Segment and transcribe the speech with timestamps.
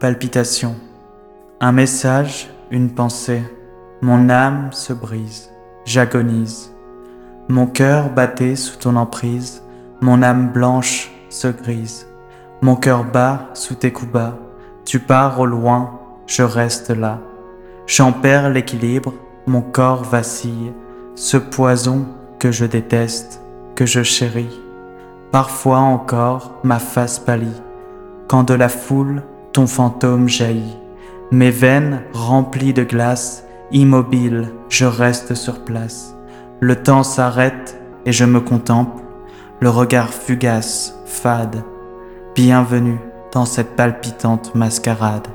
[0.00, 0.76] palpitation.
[1.60, 3.42] Un message, une pensée.
[4.00, 5.50] Mon âme se brise,
[5.84, 6.74] j'agonise.
[7.50, 9.62] Mon cœur battait sous ton emprise,
[10.00, 12.06] mon âme blanche se grise.
[12.62, 14.38] Mon cœur bat sous tes coups bas,
[14.86, 17.18] tu pars au loin, je reste là.
[17.86, 19.12] J'en perds l'équilibre,
[19.46, 20.72] mon corps vacille,
[21.14, 22.06] ce poison
[22.38, 23.42] que je déteste,
[23.74, 24.60] que je chéris.
[25.30, 27.60] Parfois encore ma face pâlit,
[28.28, 29.22] quand de la foule
[29.52, 30.76] ton fantôme jaillit.
[31.30, 36.14] Mes veines remplies de glace, immobile, je reste sur place.
[36.60, 39.02] Le temps s'arrête et je me contemple,
[39.60, 41.62] le regard fugace, fade.
[42.34, 42.98] Bienvenue
[43.32, 45.28] dans cette palpitante mascarade.